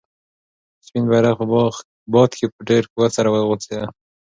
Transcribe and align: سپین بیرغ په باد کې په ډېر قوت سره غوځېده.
سپین 0.85 1.03
بیرغ 1.09 1.33
په 1.39 1.45
باد 2.13 2.31
کې 2.37 2.45
په 2.53 2.59
ډېر 2.69 2.83
قوت 2.93 3.11
سره 3.17 3.27
غوځېده. 3.47 3.83